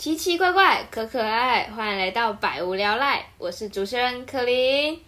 [0.00, 4.98] 奇奇怪怪，可可爱，欢迎来到百无聊赖，我是主持人可琳。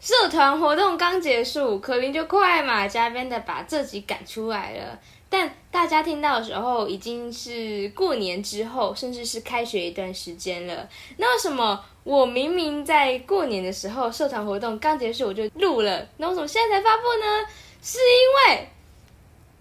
[0.00, 4.98] 社团活动刚结束，可琳就快马加鞭的把这集赶出来了。
[5.28, 10.88] 但大家听到的时候，已经是过年之后，甚至是开学一段时间了。
[11.16, 17.46] 那为什么我明明在过年的时候，社团活动刚结束我就录了，那为什么现在才发布呢？
[17.80, 18.68] 是因为。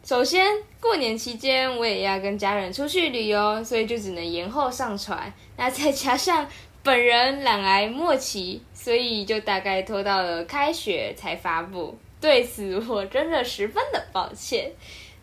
[0.04, 0.48] 首先，
[0.80, 5.32] 过年期间我也要跟家人出去旅游，所以就只能延后上传。
[5.56, 6.48] 那再加上
[6.82, 11.96] 本人懒癌末期，所以就大概拖到了开学才发布。
[12.20, 14.72] 对此，我真的十分的抱歉。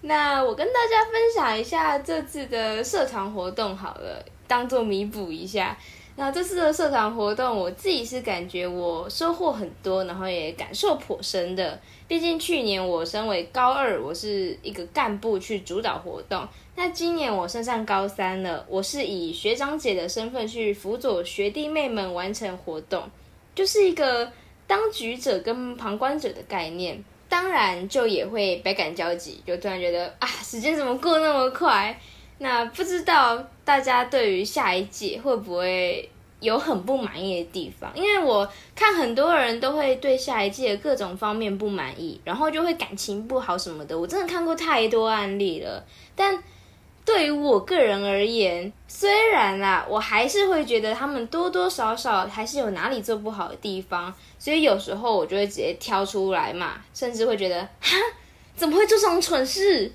[0.02, 5.76] 那我跟大家分享一下这次的社团活动好了，当做弥补一下。
[6.18, 11.78] 那这次的社团活动，我自己是感觉我收获很多，然后也感受颇深的。
[12.08, 16.48] 毕竟去年我身为高二，我是一个干部去主导活动。
[16.74, 23.02] 那今年我升上高三了，我是以学长姐的身份去辅佐学弟妹们完成活动，
[23.54, 24.32] 就是一个
[24.66, 27.04] 当局者跟旁观者的概念。
[27.28, 31.98] 当然，就也会百感交集，就突然觉得啊，时间怎么过那么快？
[32.38, 37.90] 那不知道大家对于下一届会不会有很不满意的地方？
[37.96, 43.98] 因为我看很多人都会对下一届各种方面不满意，然后就会感情不好什么的。
[43.98, 45.84] 我真的看过太多案例了。
[46.14, 46.40] 但
[47.04, 57.96] 对于我个人而言，虽然啦，我还是会觉得他们多多少少还是有哪里做不好的地方，所以有时候我就会直接挑出来嘛，甚至会觉得哈，
[58.54, 59.90] 怎么会做这种蠢事？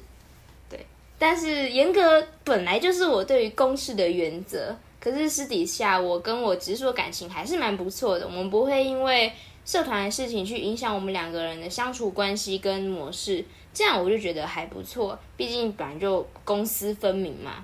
[1.22, 9.31] 但是严格本来就是我对于公事的原则，可是私底下我跟我直属感情还是蛮不错的，我们不会因为
[9.63, 15.19] 社团的事情去影响我们两个人的相处关系跟模式，这样我就觉得还不错。
[15.38, 17.63] 毕竟本来就公私分明嘛。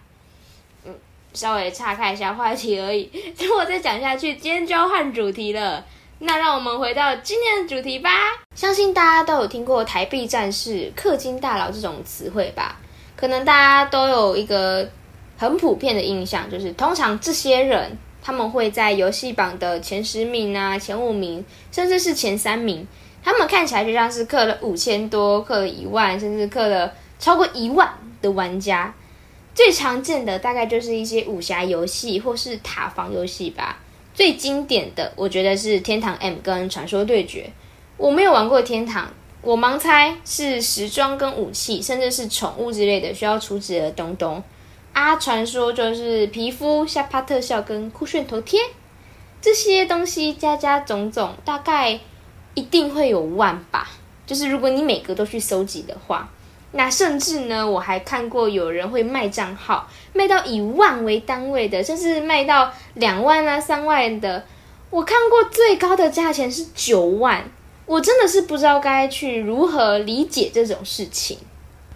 [0.85, 0.93] 嗯，
[1.33, 3.09] 稍微岔开一下话题而已，
[3.41, 5.83] 如果再讲下去，今天就要换主题了。
[6.19, 8.11] 那让我们回到今天的主题吧。
[8.53, 12.79] 相信大家都有听过“台币战士”“氪金大佬”这种词汇吧？
[13.17, 14.87] 可能大家都有一个
[15.37, 22.87] 很普遍的印象，就是通常这些人他们会在游戏榜的前十名啊、前五名，甚至是前三名。
[23.23, 27.91] 他们看起来就像是氪了五千多、氪了一万，甚至氪了超过一万
[28.21, 28.93] 的玩家。
[29.53, 33.79] 最常见的大概就是一些武侠游戏或是塔防游戏吧。
[34.13, 37.41] 最经典的，我觉得是《天堂 M》跟《传说对决》。
[37.97, 39.05] 我没有玩过《天堂》。
[39.41, 44.43] 我盲猜是时装跟武器，甚至是宠物之类的需要储值的东东。
[44.91, 48.59] 啊，传说就是皮肤、下巴特效跟酷炫头贴
[49.39, 51.99] 这些东西，加加种种，大概
[52.55, 53.87] 一定会有万吧。
[54.25, 56.27] 就是如果你每个都去搜集的话，
[56.71, 64.43] 那甚至呢，我还看过有人会卖账号，卖到以万为单位的，甚至卖到两万啊、三万的。
[64.89, 67.49] 我看过最高的价钱是九万。
[67.87, 71.37] 我真的是不知道该去如何理解这种事情。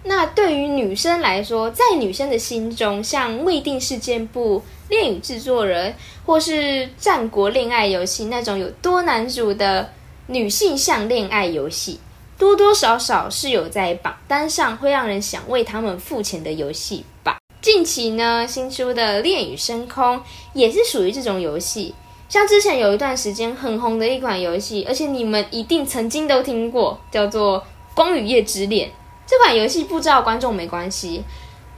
[0.06, 5.94] 那对于女生来说，在女生的心中，像未定事件簿、恋与制作人，
[6.25, 9.91] 或是战国恋爱游戏那种有多男主的
[10.28, 12.00] 女性向恋爱游戏，
[12.38, 17.38] 多多少少是有在榜单上会让人想为他们付钱的游戏吧。
[17.62, 20.18] 近期呢，新出的《恋与深空》
[20.53, 21.94] 也是属于这种游戏。
[22.31, 27.59] 像之前有一段时间很红的一款游戏，而且你们一定曾经都听过，叫做
[27.94, 28.88] 《光与夜之恋》。
[29.28, 31.25] 这款游戏不知道观众没关系。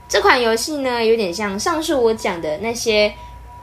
[0.08, 3.12] 这款游戏呢，有点像上述我讲的那些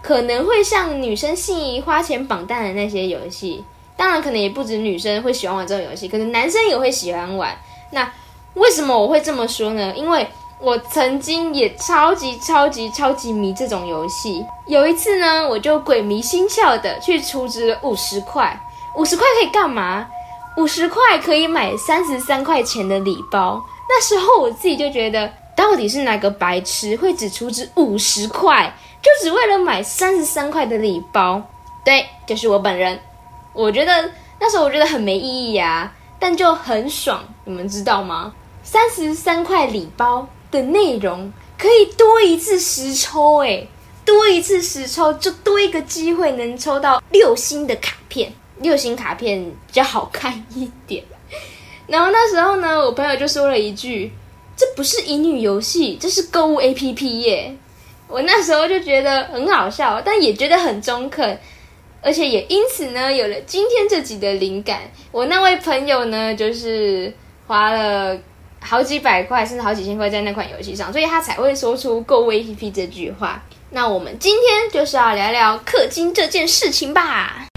[0.02, 3.64] 可能会向女生心仪花钱绑蛋的那些游戏。
[3.96, 7.58] 当然，可能也不止女生会喜欢玩这种游戏，可能男生也会喜欢玩。
[7.92, 8.12] 那
[8.56, 9.94] 为什么我会这么说呢？
[9.96, 10.28] 因为
[10.62, 14.46] 我曾经也超级超级超级迷这种游戏。
[14.68, 18.56] 有一次呢，我就鬼迷心窍的去充值了五十块。
[18.96, 20.06] 五十块可以干嘛？
[20.58, 23.60] 五十块可以买三十三块钱的礼包。
[23.90, 28.72] 那时候我自己就觉得，到底是哪个白痴会只充值五十块，
[29.02, 31.42] 就只为了买三十三块的礼包？
[31.84, 33.00] 对，就是我本人。
[33.54, 38.32] 我觉得那时候我觉得很没意义呀，但就很爽，你们知道吗？
[38.62, 40.28] 三十三块礼包。
[40.52, 43.68] 的内容可以多一次实抽，诶，
[44.06, 51.04] 多一次实抽就多一个机会能抽到六星的卡片，六星卡片比较好看一点。
[51.88, 54.12] 然后那时候呢，我朋友就说了一句
[54.58, 57.56] ：“这不是乙女游戏，这是购物 A P P 耶。”
[58.10, 61.40] 我那时候就觉得很好笑，但也觉得很中肯，
[62.02, 64.82] 而且也因此呢有了今天这集的灵感。
[65.12, 67.14] 我那位朋友呢，就是
[67.48, 68.18] 花了。
[68.64, 73.44] 好几百块甚至好几千块在那款游戏上，所以他才会说出购物 APP 这句话。
[73.72, 77.48] 那我们今天就是要聊聊氪金这件事情吧。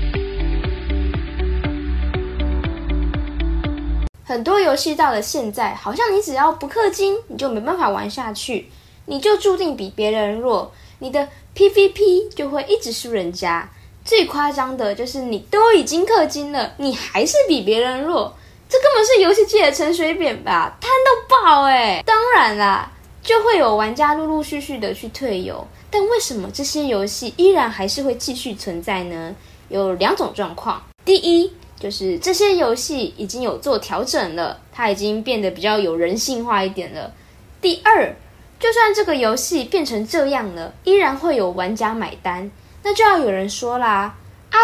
[4.24, 8.70] 很多游戏到了现在，好像你只要不氪金，你就没办法玩下去，
[9.06, 13.68] 你就注定比别人弱，你的 PVP 就会一直输人家。
[14.04, 18.34] 最夸张的就是你都已经氪金了，你还是比别人弱，
[18.74, 22.02] 这根本是游戏界的陈水扁吧，贪到爆哎！
[22.04, 22.90] 当然啦，
[23.22, 29.32] 就会有玩家陆陆续续的去退游，但为什么这些游戏依然还是会继续存在呢？
[29.68, 31.52] 有两种状况，第一。
[31.78, 37.12] 就是这些游戏已经有做调整了，它已经变得比较有人性化一点了。
[37.60, 38.12] 第二，
[38.58, 42.50] 就算这个游戏变成这样了，依然会有玩家买单，
[42.82, 44.16] 那就要有人说啦
[44.50, 44.58] 啊，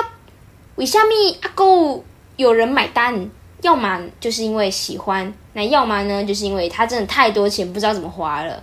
[0.77, 2.03] 为虾米阿狗
[2.37, 3.31] 有人买单？
[3.63, 8.63] 要么就是因为喜欢，那要么呢，就是因为他真的太多钱，不知道怎么花了。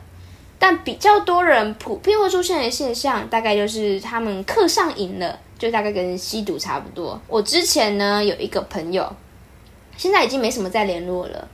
[0.59, 5.39] 但比较多人普遍会出现的现象，大概就是他们课上瘾了。
[5.59, 7.19] 就大概跟吸毒差不多。
[7.27, 9.11] 我之前呢有一个朋友，
[9.97, 11.47] 现在已经没什么再联络了。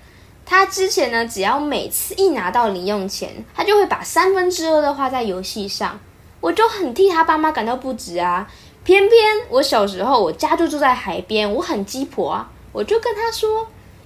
[0.46, 5.98] 他之前呢，只要每次一拿到零用钱，他就会把三分之二的花在游戏上。
[6.42, 8.46] 我就很替他爸妈感到不值啊。
[8.84, 13.66] 偏偏我小时候，我家就住在海边，我很鸡婆啊，我就跟他说：“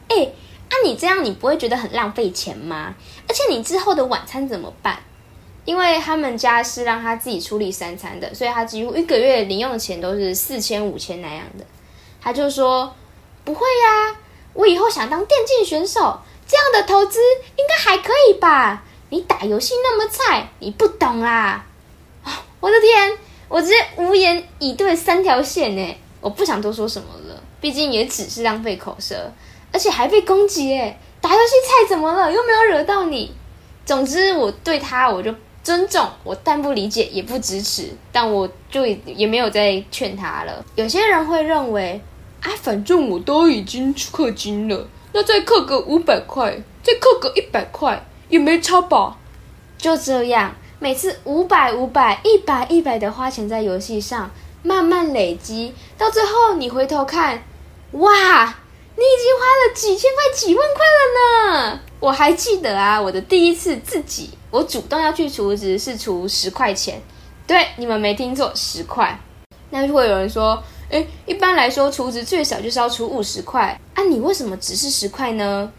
[0.10, 0.32] 哎，
[0.70, 2.94] 啊你这样你不会觉得很浪费钱吗？
[3.28, 5.00] 而且你之后的晚餐怎么办？”
[5.66, 11.66] 因为他们家是让他自己处理三餐的，所以他几乎一个月零用钱都是四千五千那样的。
[12.22, 12.94] 他就说
[13.44, 14.16] ：“不会呀，
[14.54, 17.20] 我以后想当电竞选手，这样的投资
[17.58, 18.84] 应该还可以吧？
[19.10, 21.66] 你打游戏那么菜，你不懂啊！”
[22.60, 23.18] 我的天，
[23.50, 25.98] 我直接无言以对三条线呢！
[26.22, 29.32] 我不想多说什么了，毕竟也只是浪费口舌，
[29.72, 32.32] 而且还被攻击诶打游戏菜怎么了？
[32.32, 33.32] 又没有惹到你。
[33.86, 35.34] 总之，我对他我就。
[35.64, 40.64] 尊重我，但不理解也不支持，但我就也没有再劝他了。
[40.76, 42.02] 有些人会认为，
[42.40, 49.18] 啊，反正我都已经氪金了，那再氪个五百块，再氪个一百块也没差吧？
[49.78, 54.32] 就这样，每次五百、五百、一百、一百的花钱在游戏上，
[54.64, 57.44] 慢慢累积，到最后你回头看，
[57.92, 58.56] 哇，
[58.96, 61.80] 你已经花了几千块、几万块了呢！
[62.00, 64.32] 我还记得啊，我的第一次自己。
[64.50, 67.02] 我主动要去储值是储十块钱，
[67.46, 69.20] 对，你们没听错，十块。
[69.70, 75.72] 那就会有人说，哎，一般来说储值最少就是要储五十块啊，你为什么只是十块呢？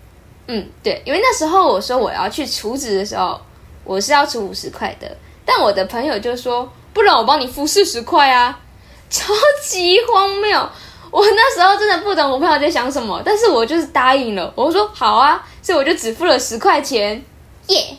[0.47, 3.41] 嗯，对，因为那时候我说我要去储值的时候，
[3.85, 5.17] 我是要储五十块的，
[5.47, 8.61] 但我的朋友就说，不然我帮你付四十块啊，
[9.09, 9.33] 超
[9.63, 10.69] 级荒谬。
[11.11, 17.25] 我那时候真的不懂我朋友在想什么，但是我就是答应了，我说好啊，所以我就只付了十块钱，
[17.69, 17.97] 耶。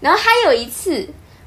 [0.00, 1.06] 然后还有一次，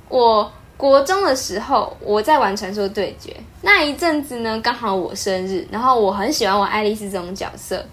[0.10, 7.84] 我国中的时候，我在玩传说对决那一阵子呢，刚好我生日，然后我很喜欢玩爱丽丝这种角色，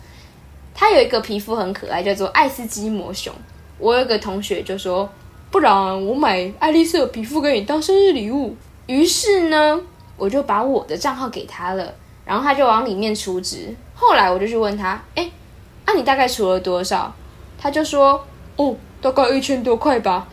[0.74, 3.32] 她有一个皮肤很可爱，叫做爱斯基摩熊。
[3.78, 5.08] 我有个同学就说，
[5.50, 8.54] 不然我买爱丽丝的皮肤给你当生日礼物。
[8.86, 9.80] 于是呢，
[10.18, 11.94] 我就把我的账号给他了，
[12.26, 13.74] 然后他就往里面储值。
[13.94, 15.30] 后来我就去问他，哎，
[15.86, 17.14] 那你大概储了多少？
[17.58, 18.26] 他就说，
[18.56, 20.28] 哦，大概一千多块吧。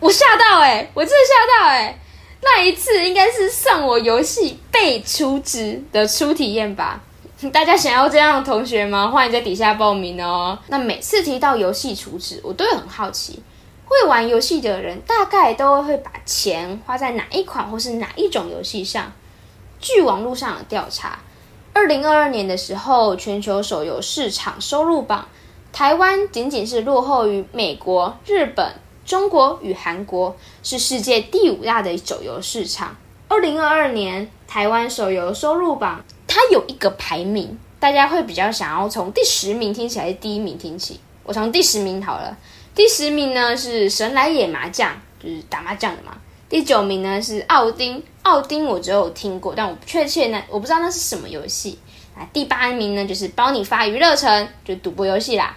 [0.00, 1.98] 我吓到哎，我真的吓到哎！
[2.42, 7.00] 那一次应该是算我游戏被充值的初体验吧？
[7.52, 9.08] 大家想要这样的同学吗？
[9.08, 10.58] 欢迎在底下报名哦。
[10.68, 13.42] 那每次提到游戏储值，我都会很好奇，
[13.94, 19.12] 会玩游戏的人大概都会把钱花在哪一款或是哪一种游戏上？
[19.80, 21.20] 据网络上的调查，
[21.72, 25.28] 二零二二年的时候，全球手游市场收入榜，
[25.72, 28.74] 台湾仅仅是落后于美国、日本。
[29.06, 32.96] 中国与韩国是世界第五大的手游市场。
[33.28, 41.00] 二零二二年台湾手游收入榜，它有一个排名，大家会比较想要从第十名听起还是第一名听起？
[41.22, 42.36] 我从第十名好了。
[42.74, 46.16] 第十名呢是神来也麻将，就是打麻将的嘛。
[46.48, 51.78] 第九名呢是奥丁，奥丁我只有听过，但我不确切呢，我不知道那是什么游戏。
[52.16, 55.56] 啊，第八名呢就是包你发娱乐城，就赌博游戏啦。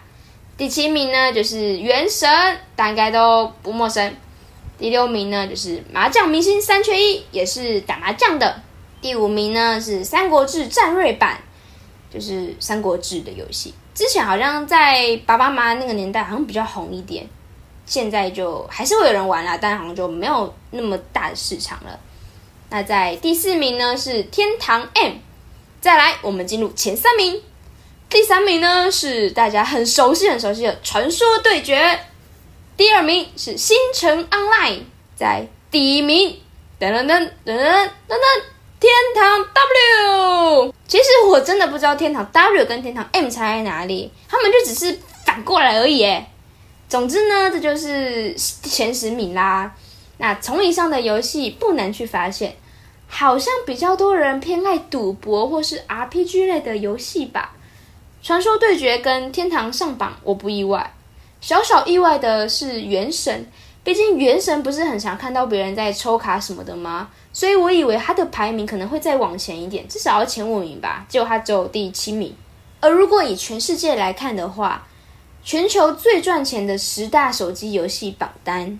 [0.57, 2.27] 第七名呢，就是《原神》，
[2.75, 4.15] 大家应该都不陌生。
[4.77, 8.61] 第六名呢，就是《麻将明星三缺一》，也是打麻将的。
[9.01, 11.39] 第五名呢，是《三国志战略版》，
[12.13, 13.73] 就是《三国志》的游戏。
[13.97, 17.27] 之前好像在爸爸妈妈那个年代好像比较红一点，
[17.83, 21.99] 现在就还是会有人玩啦，但好像就没有那么大的市场了。
[22.69, 25.11] 那在第四名呢，是《天堂 M》。
[25.81, 27.41] 再来，我们进入前三名。
[28.07, 31.79] 第三名呢是大家很熟悉、很熟悉的《传说对决》，
[32.77, 34.73] 第二名是《星辰 Online》，
[35.15, 36.39] 在第一名，
[36.79, 38.43] 噔噔噔噔噔噔噔，
[38.79, 40.73] 天堂 W。
[40.87, 46.03] 其实我真的不知道天堂 W 跟天堂 M 差在哪里，他们就只是反过来而已。
[46.03, 46.31] 哎，
[46.87, 49.73] 总之呢，这就是前十名啦。
[50.17, 52.55] 那从以上的游戏不难去发现，
[53.07, 57.53] 好像比较多人偏爱赌博或是 RPG 类的游戏吧。
[58.23, 60.93] 传说对决跟天堂上榜，我不意外。
[61.39, 63.47] 小小意外的是原神，
[63.87, 67.07] 毕竟原神不是很常看到别人在抽卡什么的吗？
[67.31, 71.05] 所以我以为它的排名可能会再往前一点，至少要前五名吧。
[71.07, 72.35] 结果它只有第七名。
[72.81, 74.85] 而如果以全世界来看的话，
[75.41, 78.77] 全球最赚钱的十大手机游戏榜单，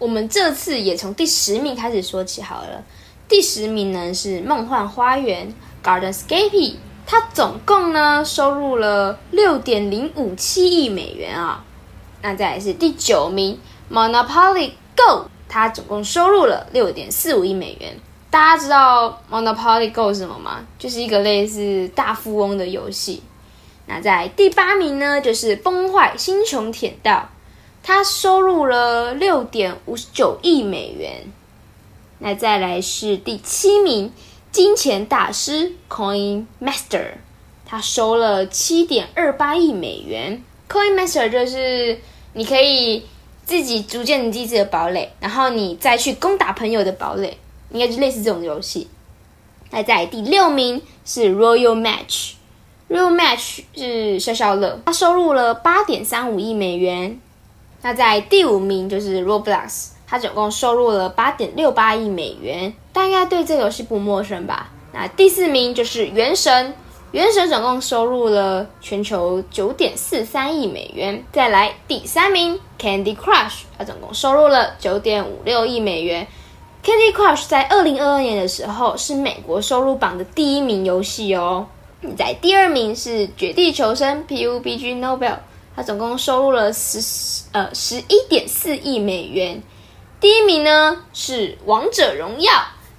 [0.00, 2.82] 我们这次也从第十名开始说起好了。
[3.28, 5.54] 第十名呢是《梦幻花园》
[5.86, 6.74] Garden Scapy，。
[7.06, 11.64] 它总共呢收入了六点零五七亿美元啊，
[12.20, 13.60] 那再来是第九名
[13.90, 17.96] Monopoly Go，它总共收入了六点四五亿美元。
[18.30, 20.66] 大家知道 Monopoly Go 是什么吗？
[20.78, 23.22] 就是一个类似大富翁的游戏。
[23.86, 27.28] 那在第八名呢，就是崩坏星穹铁道，
[27.82, 31.32] 它收入了六点五十九亿美元。
[32.18, 34.12] 那再来是第七名。
[34.50, 37.14] 金钱大师 Coin Master，
[37.66, 40.44] 他收了七点二八亿美元。
[40.68, 41.98] Coin Master 就是
[42.34, 43.04] 你可以
[43.44, 47.38] 自己组建你自己的堡垒，然后你再去攻打朋友的堡垒，
[47.70, 48.88] 应该就类似这种游戏。
[49.70, 57.20] 那在第六名是 Royal Match，Royal Match 是消消乐，他收入了八点三五亿美元。
[57.82, 59.88] 那在第五名就是 Roblox。
[60.06, 64.70] 它总共收入了八点六八亿美元，大家应该对这个游戏不陌生吧？
[64.92, 66.66] 那第四名就是《原神》，
[67.14, 71.24] 《原神》总共收入了全球九点四三亿美元。
[71.30, 76.26] 再来第三名《Candy Crush》，它总共收入了九点五六亿美元。
[76.84, 81.68] 《Candy Crush》在二零二二年的时候是美国收入榜的第一名游戏哦。
[82.18, 85.36] 在第二名是《绝地求生》（PUBG Nobel），
[85.76, 86.98] 它总共收入了十
[87.52, 89.62] 呃十一点四亿美元。
[90.18, 92.50] 第一名呢是《王者荣耀》，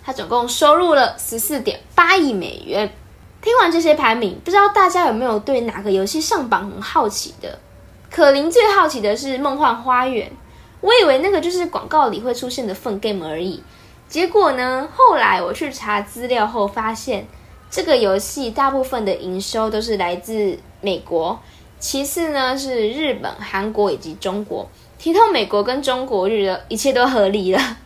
[0.05, 2.93] 它总共收入了十四点八亿美元。
[3.45, 7.59] 听完这些排名，不知道大家有没有对哪个游戏上榜很好奇的？
[8.09, 10.27] 可林最好奇的是《梦幻花园》，
[10.81, 13.61] 我以为那个就是广告里会出现的份 game 而已。
[14.09, 17.27] 结果呢，后来我去查资料后发现，
[17.69, 21.39] 这个游戏大部分的营收都是来自美国，
[21.79, 24.67] 其次呢是日本、韩国以及中国。
[24.97, 27.77] 提到美国跟中国日的一切都合理了，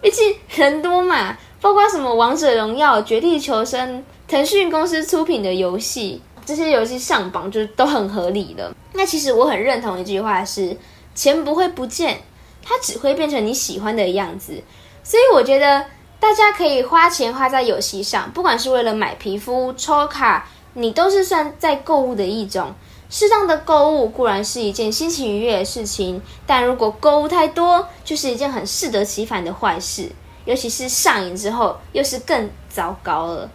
[0.00, 8.74] 毕竟人多嘛，包括什么王者荣耀、绝地求生、腾讯公司出品的游戏，这些游戏上榜就都很合理了。
[8.92, 10.76] 那其实我很认同一句话是：
[11.14, 12.20] 钱不会不见，
[12.62, 14.60] 它只会变成你喜欢的样子。
[15.04, 15.84] 所以我觉得
[16.18, 22.74] 大家可以花钱花在游戏上，不管是为了买皮肤、抽卡，你都是算在购物的一种。
[23.08, 30.10] 适当的购物固然是一件心情愉悦的事情，但如果购物太多，就是一件很适得其反的坏事。
[30.44, 33.48] 尤其是上瘾之后，又是更糟糕了。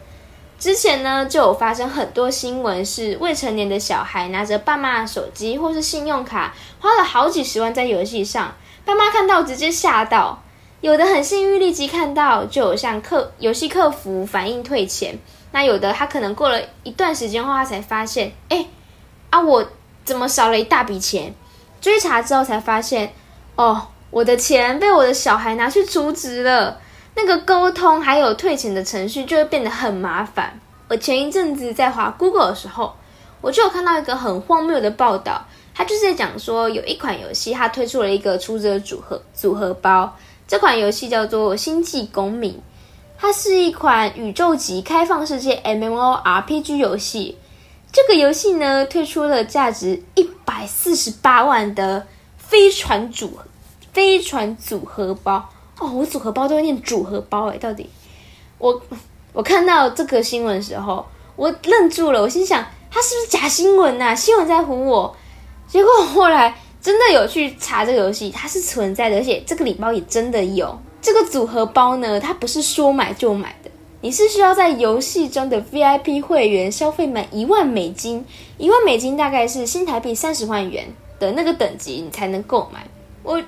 [0.61, 8.53] 之前呢，就有发生很多新闻，是未成年的小孩拿着爸妈的手机或是信用卡，花了好几十万在游戏上，
[8.85, 10.43] 爸妈看到直接吓到。
[10.81, 15.17] 有的很幸运立即看到，就有向客游戏客服反映退钱。
[15.51, 18.67] 那有的他可能过了一段时间后，他才发现，哎。
[19.31, 19.39] 啊！
[19.39, 19.65] 我
[20.03, 21.33] 怎么少了一大笔钱？
[21.79, 23.13] 追查之后才发现，
[23.55, 26.77] 哦，我的钱被我的小孩拿去储值了。
[27.15, 30.59] 那个沟通还有退钱的程序就会变得很麻烦。
[30.87, 32.93] 我前一阵子在滑 Google 的时候，
[33.41, 40.15] 我就有看到一个很荒谬的报道，它就是在讲说有一款游戏它推出了一个储值组合组合包，
[40.47, 42.53] 这款游戏叫做《星际公民》，
[43.17, 47.37] 它是一款宇宙级开放世界 MMORPG 游戏。
[47.91, 53.39] 这个游戏呢，推出了价值一百四十八万的飞船组
[53.93, 55.49] 飞船组合包
[55.81, 57.89] 哦，我组合包都会念组合包哎，到底
[58.59, 58.81] 我
[59.33, 64.15] 我看到这个新闻的时候，我愣住了，我心想它是不是假新闻呐？
[64.15, 65.15] 新闻在唬我。
[65.67, 73.71] 结果后来真的有去查这个游戏，它是存在的，而且这个礼包也真的有这个组合包呢，它不是说买就买的。
[74.01, 78.25] 你是需要在游戏中的 VIP 会员消费满一万美金，
[78.57, 80.85] 一万美金大概是新台币三十万元
[81.19, 82.85] 的那个等级，你才能购买。
[83.23, 83.41] 我，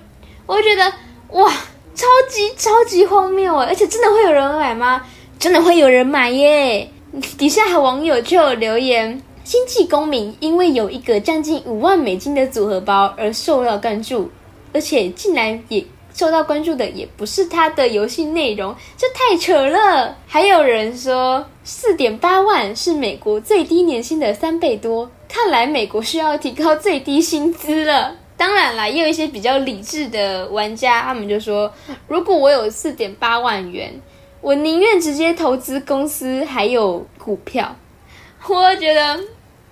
[0.45, 0.93] 我觉得
[1.29, 1.51] 哇，
[1.95, 3.65] 超级超级荒谬啊！
[3.67, 5.01] 而且真的会有人买吗？
[5.39, 6.89] 真的会有人买耶！
[7.37, 14.31] 底下网友就有留言星际公民因为有一个将近五万美金的组合包而受到关注，
[14.73, 15.85] 而且竟然也
[16.15, 20.15] 受到关注的也不是他的游戏内容，这太扯了。
[20.25, 28.15] 还有人说四点八万是美国最低年薪的三倍多，看来美国需要提高最低薪资了。
[28.35, 31.71] 当然啦，也有一些比较理智的玩家，他们就说，
[32.07, 33.93] 如果我有四点八万元，
[34.41, 37.75] 我宁愿直接投资公司还有股票。
[38.49, 39.19] 我觉得，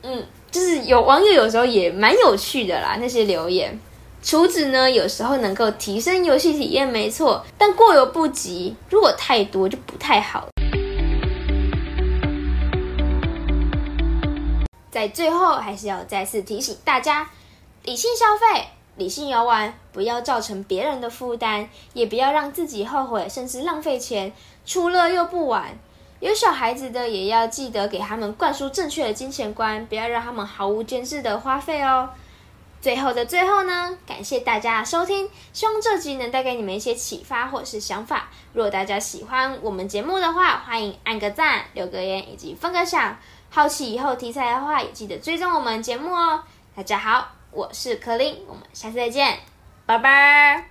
[0.04, 3.78] 嗯，就是有网友有时候也蛮有趣的啦，那些留言。
[4.24, 10.48] 厨子呢，有时候能够提升游戏体验，没错，但过犹不及，如果太多就不太好。
[14.92, 17.28] 在最后，还是要再次提醒大家：
[17.84, 24.32] 理性消费，理性游玩，不要造成别人的负担，也不要让自己后悔，甚至浪费钱。
[24.64, 25.76] 出乐又不晚。
[26.20, 32.12] 有小孩子的也要记得给他们灌输正确的金钱观，不要让他们毫无节制的花费哦。
[32.80, 38.30] 最后的最后呢，感谢大家收听，希望这集能带给你们一些启发或是想法。
[38.54, 43.18] 如果大家喜欢我们节目的话，欢迎按个赞、留个言以及分个享。
[43.50, 46.44] 好奇以后题材的话，也记得追踪我们节目哦。
[46.76, 49.40] 大家好，我是柯林，我们下次再见，
[49.86, 50.71] 拜拜。